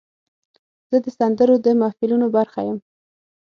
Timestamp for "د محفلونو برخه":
1.65-2.59